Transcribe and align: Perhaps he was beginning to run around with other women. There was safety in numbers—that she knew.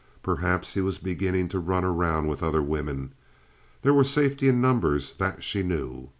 Perhaps 0.23 0.73
he 0.73 0.81
was 0.81 0.97
beginning 0.97 1.47
to 1.49 1.59
run 1.59 1.83
around 1.85 2.25
with 2.25 2.41
other 2.41 2.63
women. 2.63 3.11
There 3.83 3.93
was 3.93 4.09
safety 4.09 4.49
in 4.49 4.59
numbers—that 4.59 5.43
she 5.43 5.61
knew. 5.61 6.09